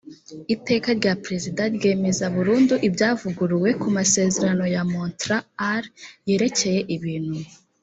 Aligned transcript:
iteka 0.55 0.89
rya 0.99 1.13
perezida 1.23 1.61
ryemeza 1.75 2.25
burundu 2.35 2.73
ibyavuguruwe 2.87 3.69
ku 3.81 3.87
masezerano 3.97 4.65
ya 4.75 4.83
montr 4.93 5.29
al 5.71 5.83
yerekeye 6.29 6.81
ibintu 6.95 7.35